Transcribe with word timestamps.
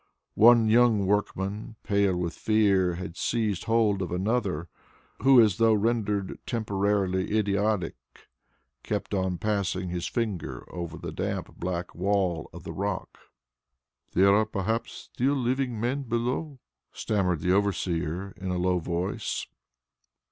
One 0.33 0.67
young 0.67 1.05
workman, 1.05 1.75
pale 1.83 2.17
with 2.17 2.33
fear, 2.33 2.95
had 2.95 3.15
seized 3.15 3.65
hold 3.65 4.01
of 4.01 4.11
another, 4.11 4.67
who 5.21 5.39
as 5.39 5.57
though 5.57 5.75
rendered 5.75 6.39
temporarily 6.47 7.37
idiotic, 7.37 7.97
kept 8.81 9.13
on 9.13 9.37
passing 9.37 9.89
his 9.89 10.07
finger 10.07 10.65
over 10.73 10.97
the 10.97 11.11
damp 11.11 11.55
black 11.55 11.93
wall 11.93 12.49
of 12.51 12.63
the 12.63 12.73
rock. 12.73 13.19
"There 14.13 14.33
are 14.35 14.47
perhaps 14.47 14.91
still 15.13 15.35
living 15.35 15.79
men 15.79 16.01
below," 16.01 16.57
stammered 16.91 17.41
the 17.41 17.53
overseer 17.53 18.31
in 18.37 18.49
a 18.49 18.57
low 18.57 18.79
voice. 18.79 19.45